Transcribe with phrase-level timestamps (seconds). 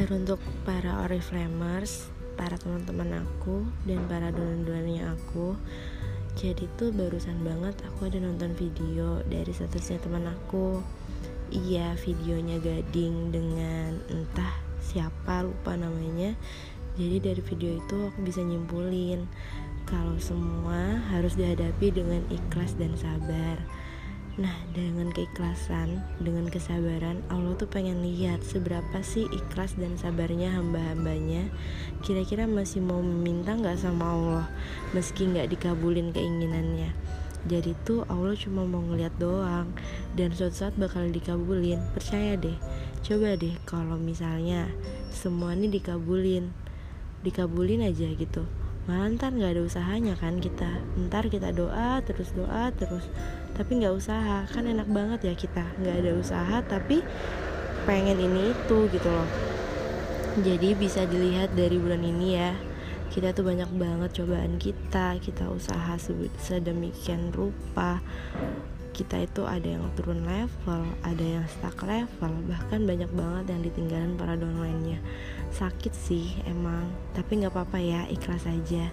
[0.00, 5.52] Teruntuk para Oriflamers, para teman-teman aku dan para donan-donannya aku.
[6.40, 10.80] Jadi tuh barusan banget aku ada nonton video dari statusnya teman aku.
[11.52, 16.32] Iya, videonya gading dengan entah siapa lupa namanya.
[16.96, 19.28] Jadi dari video itu aku bisa nyimpulin
[19.84, 23.60] kalau semua harus dihadapi dengan ikhlas dan sabar.
[24.38, 31.50] Nah, dengan keikhlasan, dengan kesabaran, Allah tuh pengen lihat seberapa sih ikhlas dan sabarnya hamba-hambanya.
[32.06, 34.46] Kira-kira masih mau meminta nggak sama Allah,
[34.94, 36.94] meski nggak dikabulin keinginannya.
[37.50, 39.74] Jadi tuh Allah cuma mau ngeliat doang,
[40.14, 41.82] dan suatu saat bakal dikabulin.
[41.90, 42.54] Percaya deh,
[43.02, 44.70] coba deh kalau misalnya
[45.10, 46.54] semua ini dikabulin,
[47.26, 48.46] dikabulin aja gitu
[48.90, 50.82] malah ntar nggak ada usahanya kan kita.
[51.06, 53.06] Ntar kita doa terus doa terus.
[53.54, 54.50] Tapi nggak usaha.
[54.50, 55.62] Kan enak banget ya kita.
[55.78, 57.06] Nggak ada usaha tapi
[57.86, 59.30] pengen ini itu gitu loh.
[60.42, 62.50] Jadi bisa dilihat dari bulan ini ya
[63.14, 65.18] kita tuh banyak banget cobaan kita.
[65.22, 65.94] Kita usaha
[66.42, 68.02] sedemikian rupa.
[68.90, 74.12] Kita itu ada yang turun level, ada yang stuck level, bahkan banyak banget yang ditinggalin
[74.18, 74.79] para downline-nya.
[75.60, 78.88] Sakit sih emang, tapi nggak apa-apa ya, ikhlas aja.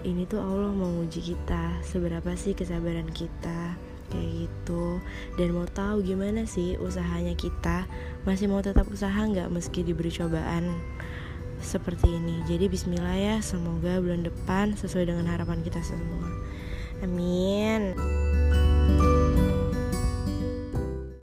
[0.00, 3.76] Ini tuh Allah mau uji kita, seberapa sih kesabaran kita
[4.10, 4.98] kayak gitu
[5.38, 7.86] dan mau tahu gimana sih usahanya kita
[8.26, 10.74] masih mau tetap usaha nggak meski diberi cobaan
[11.62, 16.26] seperti ini jadi Bismillah ya semoga bulan depan sesuai dengan harapan kita semua
[17.06, 17.94] amin.